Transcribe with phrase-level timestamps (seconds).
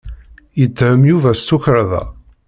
[0.59, 2.03] Yetthem Yuba s tukerḍa.